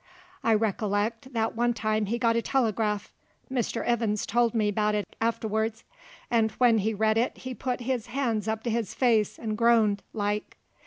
I 0.43 0.53
reecollect 0.55 1.31
that 1.33 1.55
one 1.55 1.75
time 1.75 2.07
he 2.07 2.17
got 2.17 2.35
a 2.35 2.41
telegraph, 2.41 3.13
Mr. 3.51 3.87
Ivins 3.87 4.25
told 4.25 4.55
me 4.55 4.71
'bout 4.71 4.95
it 4.95 5.15
afterwards, 5.21 5.83
and 6.31 6.49
when 6.53 6.79
he 6.79 6.91
read 6.95 7.19
it 7.19 7.37
he 7.37 7.53
put 7.53 7.81
his 7.81 8.07
hands 8.07 8.47
up 8.47 8.63
to 8.63 8.71
his 8.71 8.95
face 8.95 9.37
'nd 9.39 9.57
groaned, 9.59 10.01
like. 10.11 10.57